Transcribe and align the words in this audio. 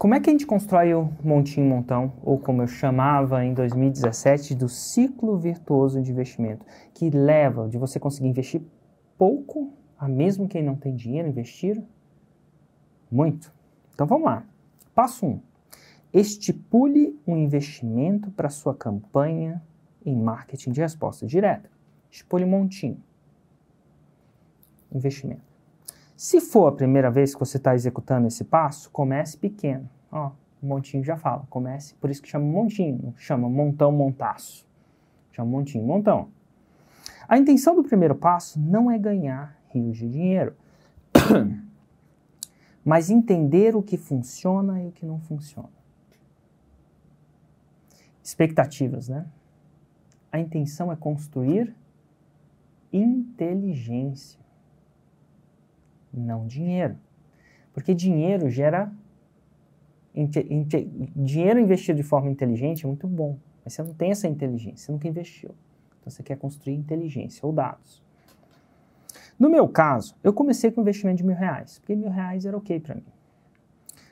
Como 0.00 0.14
é 0.14 0.20
que 0.20 0.30
a 0.30 0.32
gente 0.32 0.46
constrói 0.46 0.94
o 0.94 1.12
montinho 1.22 1.66
montão, 1.66 2.14
ou 2.22 2.38
como 2.38 2.62
eu 2.62 2.66
chamava 2.66 3.44
em 3.44 3.52
2017, 3.52 4.54
do 4.54 4.66
ciclo 4.66 5.36
virtuoso 5.36 6.00
de 6.00 6.10
investimento, 6.10 6.64
que 6.94 7.10
leva 7.10 7.68
de 7.68 7.76
você 7.76 8.00
conseguir 8.00 8.28
investir 8.28 8.62
pouco 9.18 9.74
a 9.98 10.08
mesmo 10.08 10.48
quem 10.48 10.62
não 10.62 10.74
tem 10.74 10.96
dinheiro 10.96 11.28
investir 11.28 11.84
muito? 13.12 13.52
Então 13.92 14.06
vamos 14.06 14.24
lá. 14.24 14.42
Passo 14.94 15.26
1. 15.26 15.28
Um, 15.28 15.40
estipule 16.14 17.20
um 17.26 17.36
investimento 17.36 18.30
para 18.30 18.48
sua 18.48 18.74
campanha 18.74 19.62
em 20.02 20.16
marketing 20.16 20.70
de 20.70 20.80
resposta 20.80 21.26
direta. 21.26 21.70
Estipule 22.10 22.46
um 22.46 22.48
montinho. 22.48 23.04
Investimento. 24.90 25.49
Se 26.20 26.38
for 26.38 26.66
a 26.66 26.72
primeira 26.72 27.10
vez 27.10 27.32
que 27.32 27.40
você 27.40 27.56
está 27.56 27.74
executando 27.74 28.26
esse 28.26 28.44
passo, 28.44 28.90
comece 28.90 29.38
pequeno. 29.38 29.88
Ó, 30.12 30.32
o 30.62 30.66
montinho 30.66 31.02
já 31.02 31.16
fala, 31.16 31.46
comece, 31.48 31.94
por 31.94 32.10
isso 32.10 32.20
que 32.20 32.28
chama 32.28 32.44
montinho, 32.44 33.14
chama 33.16 33.48
montão, 33.48 33.90
montaço. 33.90 34.68
Chama 35.32 35.50
montinho, 35.50 35.82
montão. 35.82 36.28
A 37.26 37.38
intenção 37.38 37.74
do 37.74 37.82
primeiro 37.82 38.14
passo 38.14 38.60
não 38.60 38.90
é 38.90 38.98
ganhar 38.98 39.56
rios 39.70 39.96
de 39.96 40.10
dinheiro. 40.10 40.54
Mas 42.84 43.08
entender 43.08 43.74
o 43.74 43.82
que 43.82 43.96
funciona 43.96 44.78
e 44.82 44.88
o 44.88 44.92
que 44.92 45.06
não 45.06 45.20
funciona. 45.20 45.72
Expectativas, 48.22 49.08
né? 49.08 49.24
A 50.30 50.38
intenção 50.38 50.92
é 50.92 50.96
construir 50.96 51.74
inteligência, 52.92 54.38
não 56.12 56.46
dinheiro. 56.46 56.96
Porque 57.72 57.94
dinheiro 57.94 58.50
gera. 58.50 58.92
dinheiro 61.16 61.60
investido 61.60 61.96
de 61.96 62.02
forma 62.02 62.30
inteligente 62.30 62.84
é 62.84 62.86
muito 62.86 63.06
bom, 63.06 63.38
mas 63.64 63.74
você 63.74 63.82
não 63.82 63.94
tem 63.94 64.10
essa 64.10 64.26
inteligência, 64.26 64.86
você 64.86 64.92
nunca 64.92 65.08
investiu. 65.08 65.50
Então 66.00 66.10
você 66.10 66.22
quer 66.22 66.36
construir 66.36 66.74
inteligência 66.74 67.46
ou 67.46 67.52
dados. 67.52 68.02
No 69.38 69.48
meu 69.48 69.68
caso, 69.68 70.16
eu 70.22 70.32
comecei 70.32 70.70
com 70.70 70.80
um 70.80 70.84
investimento 70.84 71.18
de 71.18 71.24
mil 71.24 71.36
reais, 71.36 71.78
porque 71.78 71.94
mil 71.94 72.10
reais 72.10 72.44
era 72.44 72.56
ok 72.56 72.80
para 72.80 72.96
mim. 72.96 73.04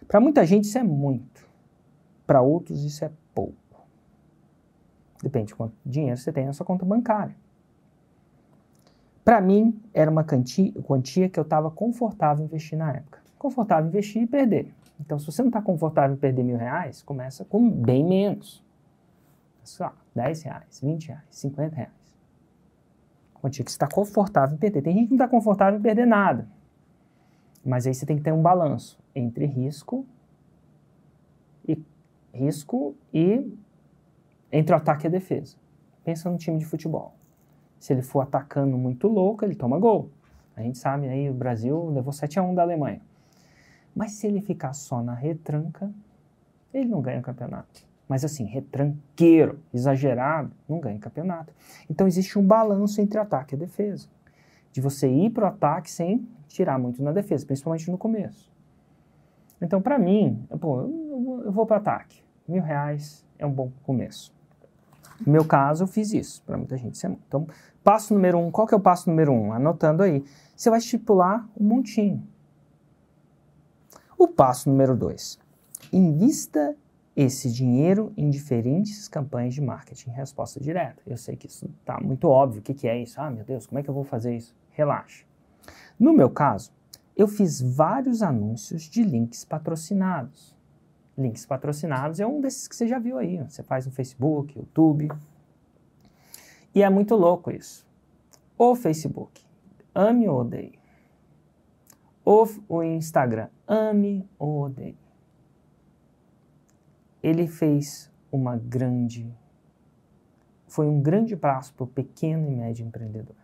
Para 0.07 0.21
muita 0.21 0.47
gente 0.47 0.65
isso 0.65 0.79
é 0.79 0.83
muito, 0.83 1.47
para 2.27 2.41
outros 2.41 2.83
isso 2.85 3.05
é 3.05 3.11
pouco. 3.35 3.55
Depende 5.23 5.49
de 5.49 5.55
quanto 5.55 5.75
dinheiro 5.85 6.17
você 6.17 6.33
tem 6.33 6.47
na 6.47 6.53
sua 6.53 6.65
conta 6.65 6.85
bancária. 6.85 7.37
Para 9.29 9.43
mim, 9.43 9.79
era 9.93 10.11
uma 10.11 10.25
quantia 10.25 11.29
que 11.29 11.39
eu 11.39 11.43
estava 11.43 11.71
confortável 11.71 12.43
investir 12.43 12.79
na 12.79 12.95
época. 12.95 13.21
Confortável 13.39 13.87
investir 13.87 14.23
e 14.23 14.27
perder. 14.27 14.73
Então, 14.99 15.19
se 15.19 15.27
você 15.27 15.43
não 15.43 15.51
está 15.51 15.61
confortável 15.61 16.17
em 16.17 16.19
perder 16.19 16.43
mil 16.43 16.57
reais, 16.57 17.03
começa 17.03 17.45
com 17.45 17.71
bem 17.71 18.03
menos. 18.03 18.65
Só 19.63 19.93
10 20.15 20.43
reais, 20.45 20.81
20 20.83 21.09
reais, 21.09 21.25
50 21.29 21.77
reais 21.77 21.99
quantia 23.35 23.63
que 23.63 23.71
você 23.71 23.77
está 23.77 23.87
confortável 23.87 24.57
em 24.57 24.59
perder. 24.59 24.81
Tem 24.81 24.95
gente 24.95 25.09
que 25.09 25.11
não 25.11 25.23
está 25.23 25.29
confortável 25.29 25.79
em 25.79 25.83
perder 25.83 26.07
nada. 26.07 26.49
Mas 27.63 27.87
aí 27.87 27.93
você 27.93 28.07
tem 28.07 28.17
que 28.17 28.23
ter 28.23 28.33
um 28.33 28.41
balanço 28.41 28.99
entre 29.15 29.45
risco 29.45 30.07
e 31.69 31.79
risco 32.33 32.97
e 33.13 33.53
entre 34.51 34.75
o 34.75 34.77
ataque 34.79 35.05
e 35.05 35.09
a 35.09 35.11
defesa. 35.11 35.59
Pensa 36.03 36.31
no 36.31 36.39
time 36.39 36.59
de 36.59 36.65
futebol. 36.65 37.18
Se 37.79 37.93
ele 37.93 38.03
for 38.03 38.21
atacando 38.21 38.77
muito 38.77 39.09
louco, 39.09 39.45
ele 39.45 39.55
toma 39.55 39.79
gol. 39.79 40.11
A 40.57 40.63
gente 40.63 40.79
sabe 40.79 41.09
aí, 41.09 41.31
o 41.31 41.35
Brasil 41.35 41.91
levou 41.91 42.13
7 42.13 42.39
a 42.39 42.43
1 42.43 42.55
da 42.55 42.63
Alemanha. 42.63 43.01
Mas 43.95 44.13
se 44.13 44.27
ele 44.27 44.41
ficar 44.41 44.73
só 44.73 45.03
na 45.03 45.15
retranca, 45.15 45.91
ele 46.73 46.89
não 46.89 47.01
ganha 47.01 47.23
campeonato 47.23 47.89
mas 48.09 48.25
assim, 48.25 48.45
retranqueiro, 48.45 49.61
exagerado, 49.73 50.51
não 50.67 50.81
ganha 50.81 50.99
campeonato. 50.99 51.53
Então 51.91 52.07
existe 52.07 52.39
um 52.39 52.47
balanço 52.47 53.01
entre 53.01 53.19
ataque 53.19 53.55
e 53.55 53.59
defesa. 53.59 54.09
De 54.73 54.81
você 54.81 55.09
ir 55.09 55.31
para 55.31 55.45
o 55.45 55.49
ataque 55.49 55.91
sem 55.91 56.27
tirar 56.49 56.79
muito 56.79 57.03
na 57.03 57.13
defesa, 57.13 57.45
principalmente 57.45 57.91
no 57.91 57.99
começo. 57.99 58.51
Então, 59.61 59.83
para 59.83 59.99
mim, 59.99 60.47
pô, 60.61 60.81
eu 61.45 61.53
vou 61.53 61.67
para 61.67 61.77
o 61.77 61.81
ataque. 61.81 62.23
Mil 62.47 62.63
reais 62.63 63.27
é 63.39 63.45
um 63.45 63.53
bom 63.53 63.71
começo. 63.83 64.33
No 65.25 65.33
meu 65.33 65.45
caso, 65.45 65.85
eu 65.85 65.89
fiz 65.89 66.13
isso. 66.13 66.43
Para 66.43 66.57
muita 66.57 66.77
gente, 66.77 66.95
isso 66.95 67.07
é 67.07 67.11
Então, 67.11 67.47
passo 67.83 68.15
número 68.15 68.39
um. 68.39 68.51
Qual 68.51 68.67
que 68.67 68.75
é 68.75 68.77
o 68.77 68.81
passo 68.81 69.09
número 69.09 69.33
um? 69.33 69.53
Anotando 69.53 70.03
aí. 70.03 70.25
Você 70.57 70.71
vai 70.71 70.79
estipular 70.79 71.49
um 71.59 71.65
montinho. 71.65 72.27
O 74.17 74.29
passo 74.29 74.69
número 74.69 74.97
dois. 74.97 75.39
Invista 75.93 76.77
esse 77.15 77.51
dinheiro 77.51 78.13
em 78.17 78.31
diferentes 78.31 79.09
campanhas 79.09 79.55
de 79.55 79.61
marketing 79.61 80.11
resposta 80.11 80.61
direta. 80.61 81.03
Eu 81.05 81.17
sei 81.17 81.37
que 81.37 81.49
isso 81.49 81.69
está 81.81 82.01
muito 82.01 82.29
óbvio. 82.29 82.61
O 82.61 82.63
que, 82.63 82.75
que 82.75 82.87
é 82.87 83.01
isso? 83.01 83.21
Ah, 83.21 83.31
meu 83.31 83.45
Deus, 83.45 83.67
como 83.67 83.79
é 83.79 83.83
que 83.83 83.91
eu 83.91 83.95
vou 83.95 84.05
fazer 84.05 84.37
isso? 84.37 84.55
Relaxa. 84.71 85.25
No 85.99 86.13
meu 86.13 86.31
caso, 86.31 86.71
eu 87.17 87.27
fiz 87.27 87.61
vários 87.61 88.23
anúncios 88.23 88.83
de 88.85 89.03
links 89.03 89.45
patrocinados. 89.45 90.55
Links 91.19 91.45
patrocinados 91.45 92.21
é 92.21 92.27
um 92.27 92.41
desses 92.41 92.69
que 92.69 92.77
você 92.77 92.87
já 92.87 92.99
viu 92.99 93.19
aí. 93.19 93.39
Você 93.39 93.63
faz 93.63 93.85
no 93.85 93.93
Facebook, 93.93 94.57
YouTube. 94.57 95.11
E 96.75 96.83
é 96.83 96.89
muito 96.89 97.17
louco 97.17 97.51
isso. 97.51 97.87
O 98.57 98.75
Facebook, 98.77 99.45
ame 99.95 100.29
ou 100.29 100.41
odeie. 100.41 100.79
O, 102.25 102.47
o 102.69 102.83
Instagram, 102.83 103.49
ame 103.67 104.29
ou 104.39 104.63
odeie 104.63 104.97
ele 107.23 107.47
fez 107.47 108.11
uma 108.31 108.57
grande, 108.57 109.31
foi 110.67 110.87
um 110.87 111.01
grande 111.01 111.37
passo 111.37 111.75
para 111.75 111.85
o 111.85 111.87
pequeno 111.87 112.49
e 112.49 112.55
médio 112.55 112.87
empreendedor. 112.87 113.37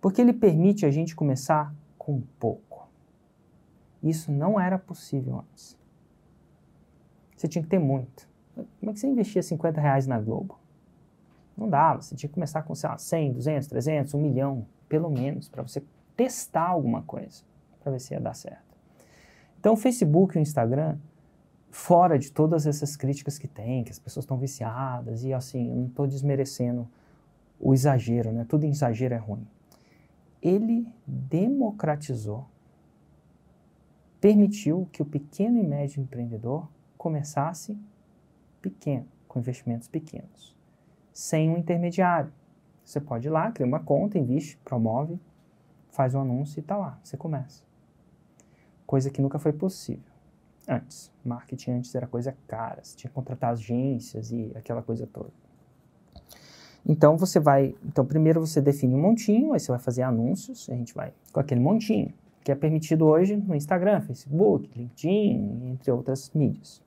Porque 0.00 0.20
ele 0.20 0.32
permite 0.32 0.86
a 0.86 0.90
gente 0.90 1.14
começar 1.14 1.74
com 1.98 2.20
pouco. 2.38 2.88
Isso 4.02 4.32
não 4.32 4.58
era 4.58 4.78
possível 4.78 5.38
antes. 5.38 5.78
Você 7.40 7.48
tinha 7.48 7.62
que 7.62 7.70
ter 7.70 7.78
muito. 7.78 8.28
Como 8.54 8.90
é 8.90 8.92
que 8.92 9.00
você 9.00 9.06
investia 9.06 9.42
50 9.42 9.80
reais 9.80 10.06
na 10.06 10.20
Globo? 10.20 10.58
Não 11.56 11.70
dava. 11.70 12.02
Você 12.02 12.14
tinha 12.14 12.28
que 12.28 12.34
começar 12.34 12.62
com, 12.64 12.74
sei 12.74 12.90
lá, 12.90 12.98
100, 12.98 13.32
200, 13.32 13.66
300, 13.66 14.12
1 14.12 14.20
milhão, 14.20 14.66
pelo 14.86 15.08
menos, 15.08 15.48
para 15.48 15.62
você 15.62 15.82
testar 16.14 16.68
alguma 16.68 17.00
coisa, 17.00 17.42
para 17.82 17.92
ver 17.92 17.98
se 17.98 18.12
ia 18.12 18.20
dar 18.20 18.34
certo. 18.34 18.76
Então, 19.58 19.72
o 19.72 19.76
Facebook 19.76 20.36
e 20.36 20.38
o 20.38 20.42
Instagram 20.42 20.98
fora 21.70 22.18
de 22.18 22.30
todas 22.30 22.66
essas 22.66 22.94
críticas 22.94 23.38
que 23.38 23.48
tem, 23.48 23.84
que 23.84 23.90
as 23.90 23.98
pessoas 23.98 24.24
estão 24.24 24.36
viciadas, 24.36 25.24
e 25.24 25.32
assim, 25.32 25.70
eu 25.70 25.76
não 25.76 25.86
estou 25.86 26.06
desmerecendo 26.06 26.86
o 27.58 27.72
exagero, 27.72 28.32
né? 28.32 28.44
Tudo 28.46 28.66
em 28.66 28.70
exagero 28.70 29.14
é 29.14 29.18
ruim. 29.18 29.48
Ele 30.42 30.86
democratizou, 31.06 32.46
permitiu 34.20 34.86
que 34.92 35.00
o 35.00 35.06
pequeno 35.06 35.56
e 35.56 35.66
médio 35.66 36.02
empreendedor 36.02 36.68
começasse 37.00 37.78
pequeno, 38.60 39.08
com 39.26 39.38
investimentos 39.38 39.88
pequenos, 39.88 40.54
sem 41.14 41.48
um 41.48 41.56
intermediário. 41.56 42.30
Você 42.84 43.00
pode 43.00 43.26
ir 43.26 43.30
lá, 43.30 43.50
cria 43.50 43.66
uma 43.66 43.80
conta, 43.80 44.18
investe, 44.18 44.58
promove, 44.58 45.18
faz 45.88 46.14
um 46.14 46.20
anúncio 46.20 46.58
e 46.58 46.60
está 46.60 46.76
lá, 46.76 47.00
você 47.02 47.16
começa. 47.16 47.64
Coisa 48.86 49.08
que 49.08 49.22
nunca 49.22 49.38
foi 49.38 49.50
possível 49.50 50.12
antes. 50.68 51.10
Marketing 51.24 51.70
antes 51.70 51.94
era 51.94 52.06
coisa 52.06 52.36
cara, 52.46 52.84
você 52.84 52.94
tinha 52.94 53.08
que 53.08 53.14
contratar 53.14 53.52
agências 53.52 54.30
e 54.30 54.52
aquela 54.54 54.82
coisa 54.82 55.06
toda. 55.06 55.32
Então 56.84 57.16
você 57.16 57.40
vai, 57.40 57.74
então 57.82 58.04
primeiro 58.04 58.46
você 58.46 58.60
define 58.60 58.94
um 58.94 59.00
montinho, 59.00 59.54
aí 59.54 59.60
você 59.60 59.72
vai 59.72 59.80
fazer 59.80 60.02
anúncios, 60.02 60.68
a 60.68 60.74
gente 60.74 60.92
vai 60.92 61.14
com 61.32 61.40
aquele 61.40 61.62
montinho, 61.62 62.12
que 62.44 62.52
é 62.52 62.54
permitido 62.54 63.06
hoje 63.06 63.38
no 63.38 63.54
Instagram, 63.54 64.02
Facebook, 64.02 64.70
LinkedIn, 64.78 65.70
entre 65.70 65.90
outras 65.90 66.30
mídias. 66.34 66.82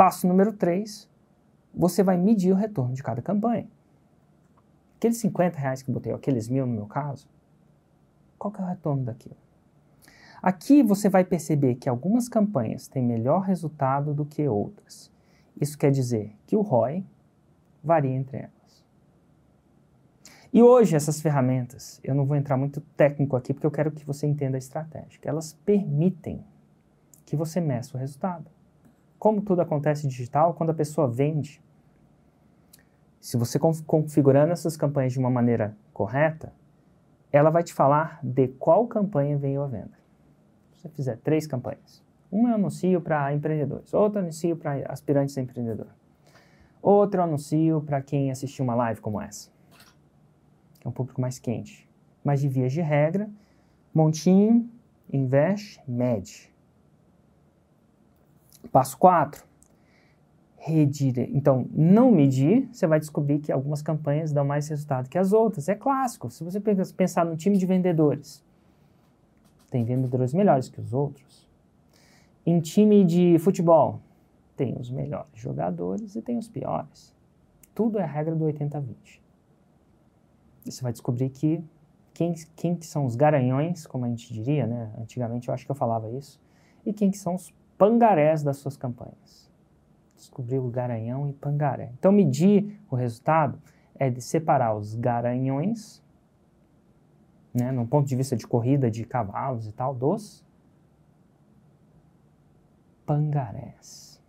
Passo 0.00 0.26
número 0.26 0.54
3, 0.54 1.06
você 1.74 2.02
vai 2.02 2.16
medir 2.16 2.50
o 2.52 2.56
retorno 2.56 2.94
de 2.94 3.02
cada 3.02 3.20
campanha. 3.20 3.68
Aqueles 4.96 5.18
50 5.18 5.58
reais 5.58 5.82
que 5.82 5.90
eu 5.90 5.94
botei, 5.94 6.10
aqueles 6.10 6.48
mil 6.48 6.64
no 6.64 6.72
meu 6.72 6.86
caso, 6.86 7.28
qual 8.38 8.50
que 8.50 8.62
é 8.62 8.64
o 8.64 8.66
retorno 8.66 9.04
daquilo? 9.04 9.36
Aqui 10.42 10.82
você 10.82 11.10
vai 11.10 11.22
perceber 11.22 11.74
que 11.74 11.86
algumas 11.86 12.30
campanhas 12.30 12.88
têm 12.88 13.04
melhor 13.04 13.42
resultado 13.42 14.14
do 14.14 14.24
que 14.24 14.48
outras. 14.48 15.12
Isso 15.60 15.76
quer 15.76 15.90
dizer 15.90 16.34
que 16.46 16.56
o 16.56 16.62
ROI 16.62 17.04
varia 17.84 18.16
entre 18.16 18.38
elas. 18.38 18.82
E 20.50 20.62
hoje 20.62 20.96
essas 20.96 21.20
ferramentas, 21.20 22.00
eu 22.02 22.14
não 22.14 22.24
vou 22.24 22.38
entrar 22.38 22.56
muito 22.56 22.80
técnico 22.96 23.36
aqui 23.36 23.52
porque 23.52 23.66
eu 23.66 23.70
quero 23.70 23.90
que 23.90 24.06
você 24.06 24.26
entenda 24.26 24.56
a 24.56 24.58
estratégia. 24.58 25.20
Elas 25.22 25.52
permitem 25.52 26.42
que 27.26 27.36
você 27.36 27.60
meça 27.60 27.98
o 27.98 28.00
resultado. 28.00 28.50
Como 29.20 29.40
tudo 29.40 29.62
acontece 29.62 30.08
digital, 30.08 30.54
quando 30.54 30.70
a 30.70 30.74
pessoa 30.74 31.06
vende, 31.06 31.62
se 33.20 33.36
você 33.36 33.56
configurando 33.86 34.52
essas 34.52 34.76
campanhas 34.76 35.12
de 35.12 35.20
uma 35.20 35.30
maneira 35.30 35.76
correta, 35.92 36.52
ela 37.30 37.50
vai 37.50 37.62
te 37.62 37.72
falar 37.72 38.18
de 38.20 38.48
qual 38.48 38.88
campanha 38.88 39.38
veio 39.38 39.62
a 39.62 39.68
venda 39.68 40.00
você 40.80 40.88
fizer 40.88 41.16
três 41.18 41.46
campanhas, 41.46 42.02
Um 42.32 42.48
eu 42.48 42.54
anuncio 42.54 43.00
para 43.00 43.34
empreendedores, 43.34 43.92
outro 43.92 44.18
eu 44.18 44.22
anuncio 44.22 44.56
para 44.56 44.90
aspirantes 44.90 45.36
a 45.36 45.40
empreendedor. 45.40 45.88
Outro 46.80 47.20
eu 47.20 47.24
anuncio 47.24 47.82
para 47.82 48.00
quem 48.00 48.30
assistiu 48.30 48.64
uma 48.64 48.74
live 48.74 49.00
como 49.00 49.20
essa, 49.20 49.50
que 50.78 50.86
é 50.86 50.88
um 50.88 50.92
público 50.92 51.20
mais 51.20 51.38
quente. 51.38 51.88
Mas 52.24 52.40
de 52.40 52.48
vias 52.48 52.72
de 52.72 52.80
regra, 52.80 53.28
montinho, 53.92 54.70
investe, 55.12 55.82
mede. 55.86 56.49
Passo 58.68 58.96
4. 58.98 59.44
Redire. 60.56 61.30
Então, 61.32 61.66
não 61.72 62.12
medir, 62.12 62.68
você 62.70 62.86
vai 62.86 63.00
descobrir 63.00 63.38
que 63.38 63.50
algumas 63.50 63.80
campanhas 63.80 64.30
dão 64.30 64.44
mais 64.44 64.68
resultado 64.68 65.08
que 65.08 65.16
as 65.16 65.32
outras. 65.32 65.68
É 65.68 65.74
clássico. 65.74 66.30
Se 66.30 66.44
você 66.44 66.60
pensar 66.60 67.24
no 67.24 67.36
time 67.36 67.56
de 67.56 67.64
vendedores, 67.64 68.44
tem 69.70 69.84
vendedores 69.84 70.34
melhores 70.34 70.68
que 70.68 70.80
os 70.80 70.92
outros. 70.92 71.48
Em 72.44 72.60
time 72.60 73.04
de 73.04 73.38
futebol, 73.38 74.00
tem 74.56 74.76
os 74.78 74.90
melhores 74.90 75.30
jogadores 75.34 76.14
e 76.16 76.20
tem 76.20 76.36
os 76.36 76.48
piores. 76.48 77.14
Tudo 77.74 77.98
é 77.98 78.04
regra 78.04 78.34
do 78.34 78.44
80-20. 78.44 79.20
E 80.66 80.72
você 80.72 80.82
vai 80.82 80.92
descobrir 80.92 81.30
que 81.30 81.64
quem, 82.12 82.34
quem 82.54 82.74
que 82.74 82.84
são 82.84 83.06
os 83.06 83.16
garanhões, 83.16 83.86
como 83.86 84.04
a 84.04 84.08
gente 84.08 84.32
diria, 84.34 84.66
né? 84.66 84.92
Antigamente 84.98 85.48
eu 85.48 85.54
acho 85.54 85.64
que 85.64 85.70
eu 85.70 85.76
falava 85.76 86.10
isso. 86.10 86.38
E 86.84 86.92
quem 86.92 87.10
que 87.10 87.16
são 87.16 87.34
os 87.34 87.50
pangarés 87.80 88.42
das 88.42 88.58
suas 88.58 88.76
campanhas. 88.76 89.50
Descobrir 90.14 90.58
o 90.58 90.68
garanhão 90.68 91.26
e 91.26 91.32
pangaré. 91.32 91.90
Então 91.98 92.12
medir 92.12 92.78
o 92.90 92.94
resultado 92.94 93.58
é 93.94 94.10
de 94.10 94.20
separar 94.20 94.76
os 94.76 94.94
garanhões, 94.94 96.02
né, 97.54 97.72
num 97.72 97.86
ponto 97.86 98.06
de 98.06 98.14
vista 98.14 98.36
de 98.36 98.46
corrida 98.46 98.90
de 98.90 99.02
cavalos 99.06 99.66
e 99.66 99.72
tal, 99.72 99.94
dos 99.94 100.44
pangarés. 103.06 104.20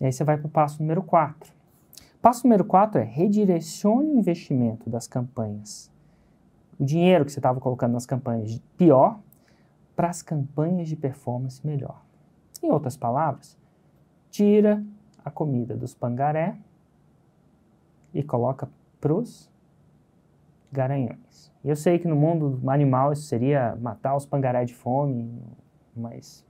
E 0.00 0.06
aí 0.06 0.12
você 0.12 0.22
vai 0.22 0.38
para 0.38 0.46
o 0.46 0.50
passo 0.50 0.80
número 0.80 1.02
4. 1.02 1.52
Passo 2.22 2.44
número 2.44 2.64
4 2.64 3.00
é 3.00 3.04
redirecione 3.04 4.08
o 4.08 4.18
investimento 4.20 4.88
das 4.88 5.08
campanhas. 5.08 5.90
O 6.78 6.84
dinheiro 6.84 7.24
que 7.24 7.32
você 7.32 7.40
estava 7.40 7.58
colocando 7.58 7.94
nas 7.94 8.06
campanhas 8.06 8.56
pior 8.78 9.18
para 9.96 10.08
as 10.08 10.22
campanhas 10.22 10.88
de 10.88 10.94
performance 10.94 11.66
melhor. 11.66 12.08
Em 12.62 12.70
outras 12.70 12.96
palavras, 12.96 13.58
tira 14.30 14.84
a 15.24 15.30
comida 15.30 15.76
dos 15.76 15.94
pangaré 15.94 16.56
e 18.12 18.22
coloca 18.22 18.68
para 19.00 19.14
os 19.14 19.50
garanhões. 20.70 21.52
Eu 21.64 21.76
sei 21.76 21.98
que 21.98 22.08
no 22.08 22.16
mundo 22.16 22.60
animal 22.70 23.12
isso 23.12 23.22
seria 23.22 23.76
matar 23.76 24.16
os 24.16 24.26
pangaré 24.26 24.64
de 24.64 24.74
fome, 24.74 25.42
mas 25.96 26.44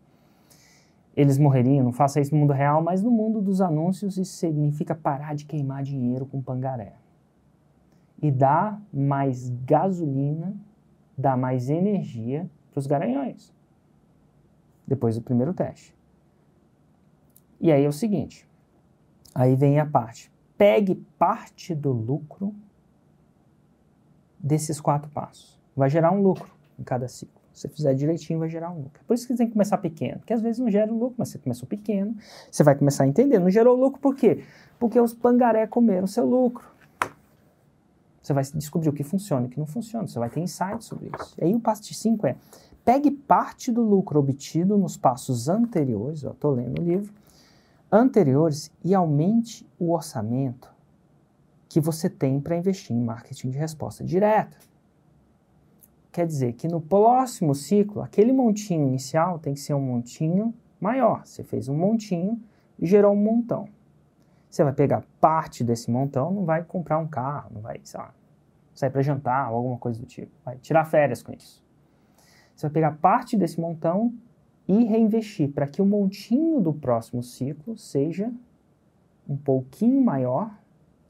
eles 1.16 1.38
morreriam, 1.38 1.84
não 1.84 1.92
faça 1.92 2.20
isso 2.20 2.34
no 2.34 2.40
mundo 2.40 2.52
real, 2.52 2.82
mas 2.82 3.02
no 3.02 3.10
mundo 3.10 3.40
dos 3.40 3.60
anúncios 3.60 4.16
isso 4.16 4.32
significa 4.32 4.94
parar 4.94 5.34
de 5.34 5.44
queimar 5.44 5.82
dinheiro 5.82 6.26
com 6.26 6.40
pangaré. 6.40 6.94
E 8.22 8.30
dar 8.30 8.80
mais 8.92 9.48
gasolina, 9.64 10.54
dar 11.16 11.36
mais 11.36 11.70
energia 11.70 12.48
para 12.70 12.78
os 12.78 12.86
garanhões. 12.86 13.52
Depois 14.86 15.16
do 15.16 15.22
primeiro 15.22 15.54
teste. 15.54 15.94
E 17.60 17.70
aí 17.70 17.84
é 17.84 17.88
o 17.88 17.92
seguinte, 17.92 18.48
aí 19.34 19.54
vem 19.54 19.78
a 19.78 19.86
parte. 19.86 20.32
Pegue 20.56 20.94
parte 21.18 21.74
do 21.74 21.92
lucro 21.92 22.54
desses 24.38 24.80
quatro 24.80 25.10
passos. 25.10 25.58
Vai 25.76 25.90
gerar 25.90 26.10
um 26.10 26.22
lucro 26.22 26.50
em 26.78 26.82
cada 26.82 27.06
ciclo. 27.08 27.40
Se 27.52 27.62
você 27.62 27.68
fizer 27.68 27.94
direitinho, 27.94 28.38
vai 28.38 28.48
gerar 28.48 28.70
um 28.70 28.82
lucro. 28.82 29.04
Por 29.06 29.14
isso 29.14 29.26
que 29.26 29.34
tem 29.34 29.46
que 29.46 29.52
começar 29.52 29.76
pequeno, 29.78 30.18
porque 30.18 30.32
às 30.32 30.40
vezes 30.40 30.58
não 30.58 30.70
gera 30.70 30.90
lucro, 30.90 31.16
mas 31.18 31.28
você 31.28 31.38
começou 31.38 31.68
pequeno, 31.68 32.16
você 32.50 32.62
vai 32.62 32.74
começar 32.74 33.04
a 33.04 33.06
entender. 33.06 33.38
Não 33.38 33.50
gerou 33.50 33.76
lucro 33.76 34.00
por 34.00 34.14
quê? 34.14 34.44
Porque 34.78 34.98
os 34.98 35.12
pangaré 35.12 35.66
comeram 35.66 36.06
seu 36.06 36.24
lucro. 36.24 36.66
Você 38.22 38.32
vai 38.32 38.44
descobrir 38.54 38.88
o 38.88 38.92
que 38.92 39.02
funciona 39.02 39.44
e 39.44 39.48
o 39.48 39.50
que 39.50 39.58
não 39.58 39.66
funciona. 39.66 40.06
Você 40.06 40.18
vai 40.18 40.30
ter 40.30 40.40
insights 40.40 40.86
sobre 40.86 41.10
isso. 41.14 41.34
E 41.38 41.44
aí 41.44 41.54
o 41.54 41.60
passo 41.60 41.92
5 41.92 42.26
é, 42.26 42.36
pegue 42.84 43.10
parte 43.10 43.72
do 43.72 43.82
lucro 43.82 44.20
obtido 44.20 44.78
nos 44.78 44.96
passos 44.96 45.48
anteriores, 45.48 46.22
eu 46.22 46.32
estou 46.32 46.52
lendo 46.52 46.80
o 46.80 46.84
livro, 46.84 47.12
anteriores 47.90 48.70
e 48.84 48.94
aumente 48.94 49.66
o 49.78 49.92
orçamento 49.92 50.72
que 51.69 51.81
você 51.81 52.10
tem 52.10 52.40
para 52.40 52.56
investir 52.56 52.94
em 52.94 53.00
marketing 53.00 53.50
de 53.50 53.58
resposta 53.58 54.04
direta. 54.04 54.56
Quer 56.12 56.26
dizer 56.26 56.54
que 56.54 56.66
no 56.66 56.81
próximo 56.81 57.54
ciclo, 57.54 58.02
aquele 58.02 58.32
montinho 58.32 58.88
inicial 58.88 59.38
tem 59.38 59.54
que 59.54 59.60
ser 59.60 59.75
um 59.75 59.81
montinho 59.81 60.52
maior. 60.81 61.25
Você 61.25 61.44
fez 61.44 61.69
um 61.69 61.76
montinho 61.76 62.42
e 62.78 62.87
gerou 62.87 63.12
um 63.12 63.16
montão. 63.16 63.69
Você 64.50 64.64
vai 64.64 64.72
pegar 64.72 65.04
parte 65.20 65.62
desse 65.62 65.88
montão, 65.90 66.32
não 66.32 66.44
vai 66.44 66.64
comprar 66.64 66.98
um 66.98 67.06
carro, 67.06 67.52
não 67.54 67.60
vai 67.60 67.81
lá, 67.94 68.12
sair 68.75 68.90
para 68.90 69.02
jantar 69.02 69.50
ou 69.50 69.58
alguma 69.58 69.78
coisa 69.78 70.00
do 70.00 70.06
tipo. 70.06 70.32
Vai 70.44 70.58
tirar 70.58 70.84
férias 70.84 71.22
com 71.22 71.32
isso. 71.32 71.62
Você 72.56 72.66
vai 72.66 72.72
pegar 72.72 72.98
parte 72.98 73.36
desse 73.36 73.60
montão 73.60 74.12
e 74.70 74.84
reinvestir 74.84 75.50
para 75.50 75.67
que 75.67 75.82
o 75.82 75.84
montinho 75.84 76.61
do 76.61 76.72
próximo 76.72 77.25
ciclo 77.25 77.76
seja 77.76 78.32
um 79.28 79.37
pouquinho 79.37 80.00
maior 80.00 80.56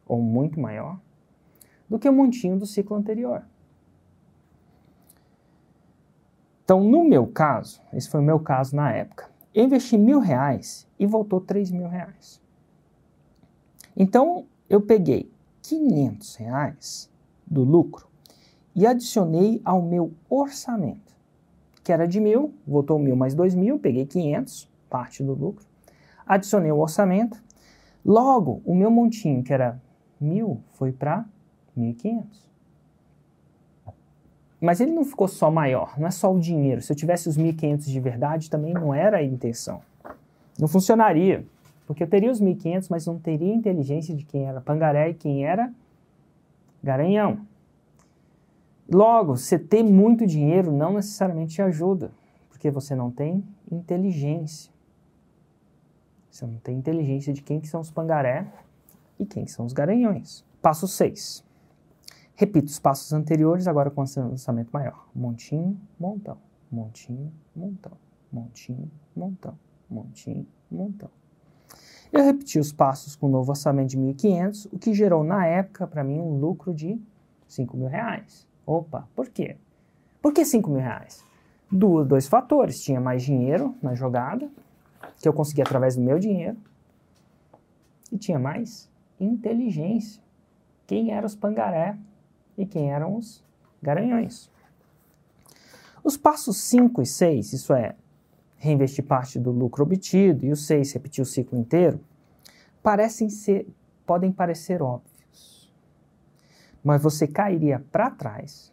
ou 0.07 0.23
muito 0.23 0.59
maior 0.59 0.99
do 1.87 1.99
que 1.99 2.09
o 2.09 2.13
montinho 2.13 2.59
do 2.59 2.65
ciclo 2.65 2.97
anterior. 2.97 3.45
Então, 6.65 6.83
no 6.83 7.05
meu 7.05 7.27
caso, 7.27 7.83
esse 7.93 8.09
foi 8.09 8.21
o 8.21 8.25
meu 8.25 8.41
caso 8.41 8.75
na 8.75 8.93
época, 8.93 9.29
eu 9.55 9.65
investi 9.65 9.99
mil 9.99 10.21
reais 10.21 10.89
e 10.99 11.05
voltou 11.05 11.39
três 11.39 11.71
mil 11.71 11.87
reais. 11.87 12.41
Então, 13.95 14.47
eu 14.71 14.81
peguei 14.81 15.31
500 15.61 16.37
reais 16.37 17.11
do 17.47 17.63
lucro 17.63 18.09
e 18.75 18.87
adicionei 18.87 19.61
ao 19.67 19.83
meu 19.83 20.15
orçamento, 20.31 21.15
que 21.83 21.93
era 21.93 22.07
de 22.07 22.21
mil, 22.21 22.55
voltou 22.67 22.99
mil 22.99 23.17
mais 23.17 23.35
dois 23.35 23.55
mil, 23.55 23.79
peguei 23.79 24.07
500, 24.07 24.69
parte 24.89 25.23
do 25.23 25.33
lucro, 25.33 25.65
adicionei 26.27 26.71
o 26.71 26.79
orçamento, 26.79 27.43
logo 28.05 28.61
o 28.65 28.75
meu 28.75 28.91
montinho, 28.91 29.43
que 29.43 29.53
era 29.53 29.81
mil, 30.21 30.61
foi 30.73 30.93
para 30.93 31.25
1.500. 31.77 32.51
Mas 34.61 34.81
ele 34.81 34.93
não 34.93 35.05
ficou 35.05 35.27
só 35.27 35.51
maior, 35.51 35.99
não 35.99 36.07
é 36.07 36.11
só 36.11 36.33
o 36.33 36.39
dinheiro. 36.39 36.83
Se 36.83 36.93
eu 36.93 36.97
tivesse 36.97 37.29
os 37.29 37.39
1.500 37.39 37.87
de 37.87 38.01
verdade, 38.01 38.51
também 38.51 38.75
não 38.75 38.93
era 38.93 39.17
a 39.17 39.23
intenção. 39.23 39.81
Não 40.59 40.69
funcionaria, 40.69 41.47
porque 41.87 42.03
eu 42.03 42.07
teria 42.07 42.31
os 42.31 42.43
1.500, 42.43 42.89
mas 42.91 43.07
não 43.07 43.19
teria 43.19 43.53
a 43.53 43.57
inteligência 43.57 44.15
de 44.15 44.25
quem 44.25 44.45
era 44.45 44.61
pangaré 44.61 45.09
e 45.09 45.15
quem 45.15 45.47
era 45.47 45.73
garanhão. 46.83 47.41
Logo, 48.91 49.37
você 49.37 49.57
ter 49.57 49.85
muito 49.85 50.27
dinheiro 50.27 50.73
não 50.73 50.95
necessariamente 50.95 51.55
te 51.55 51.63
ajuda, 51.63 52.11
porque 52.49 52.73
você 52.73 52.93
não 52.93 53.09
tem 53.09 53.45
inteligência. 53.71 54.73
Você 56.29 56.45
não 56.45 56.59
tem 56.59 56.77
inteligência 56.77 57.33
de 57.33 57.41
quem 57.41 57.61
que 57.61 57.69
são 57.69 57.81
os 57.81 57.91
pangaré 57.91 58.47
e 59.17 59.25
quem 59.25 59.45
que 59.45 59.53
são 59.53 59.65
os 59.65 59.73
garanhões. 59.73 60.45
Passo 60.61 60.89
6. 60.89 61.45
Repito 62.35 62.67
os 62.67 62.81
passos 62.81 63.13
anteriores, 63.13 63.69
agora 63.69 63.91
com 63.91 64.01
lançamento 64.01 64.71
maior. 64.73 65.09
Montinho, 65.15 65.79
montão, 65.99 66.39
montinho, 66.71 67.33
montão, 67.55 67.93
montinho, 68.33 68.91
montão, 69.15 69.57
montinho, 69.89 70.47
montão. 70.71 71.11
Eu 72.13 72.25
repeti 72.25 72.59
os 72.59 72.73
passos 72.73 73.15
com 73.15 73.27
o 73.27 73.31
novo 73.31 73.51
orçamento 73.51 73.91
de 73.91 73.99
1.500, 73.99 74.69
o 74.73 74.79
que 74.79 74.93
gerou 74.93 75.23
na 75.23 75.47
época 75.47 75.87
para 75.87 76.03
mim 76.03 76.19
um 76.19 76.39
lucro 76.39 76.75
de 76.75 77.01
5 77.47 77.77
mil 77.77 77.87
reais. 77.87 78.50
Opa, 78.67 79.09
por 79.15 79.29
quê? 79.29 79.57
Por 80.21 80.33
que 80.33 80.45
5 80.45 80.71
mil 80.71 80.81
reais? 80.81 81.25
Do, 81.71 82.05
dois 82.05 82.27
fatores. 82.27 82.83
Tinha 82.83 83.01
mais 83.01 83.23
dinheiro 83.23 83.75
na 83.83 83.95
jogada, 83.95 84.51
que 85.21 85.29
eu 85.29 85.33
consegui 85.33 85.63
através 85.63 85.97
do 85.97 86.03
meu 86.03 86.19
dinheiro, 86.19 86.57
e 88.13 88.19
tinha 88.19 88.39
mais 88.39 88.91
inteligência. 89.19 90.23
Quem 90.87 91.13
eram 91.13 91.27
os 91.27 91.35
pangaré 91.35 91.97
e 92.57 92.67
quem 92.67 92.91
eram 92.93 93.17
os 93.17 93.43
garanhões. 93.81 94.51
Os 96.03 96.17
passos 96.17 96.57
5 96.57 97.03
e 97.03 97.07
6, 97.07 97.53
isso 97.53 97.73
é, 97.75 97.95
reinvestir 98.57 99.05
parte 99.05 99.39
do 99.39 99.51
lucro 99.51 99.85
obtido, 99.85 100.45
e 100.45 100.53
o 100.53 100.57
6, 100.57 100.93
repetir 100.93 101.23
o 101.23 101.27
ciclo 101.27 101.59
inteiro, 101.59 102.01
parecem 102.83 103.29
ser, 103.29 103.67
podem 104.07 104.33
parecer 104.33 104.83
óbvios. 104.83 105.10
Mas 106.83 107.03
você 107.03 107.27
cairia 107.27 107.85
para 107.93 108.11
trás 108.11 108.73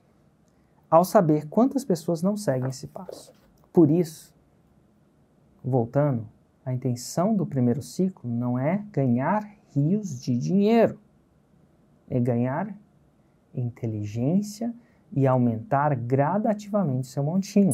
ao 0.90 1.04
saber 1.04 1.48
quantas 1.48 1.84
pessoas 1.84 2.22
não 2.22 2.38
seguem 2.38 2.70
esse 2.70 2.88
passo. 2.88 3.34
Por 3.74 3.92
isso, 3.92 4.34
voltando, 5.64 6.28
a 6.66 6.74
intenção 6.74 7.36
do 7.36 7.46
primeiro 7.46 7.82
ciclo 7.82 8.30
não 8.30 8.58
é 8.58 8.84
ganhar 8.92 9.48
rios 9.74 10.20
de 10.22 10.38
dinheiro, 10.38 11.00
é 12.10 12.20
ganhar 12.20 12.74
inteligência 13.54 14.74
e 15.12 15.28
aumentar 15.28 15.96
gradativamente 15.96 17.08
seu 17.08 17.24
montinho. 17.24 17.74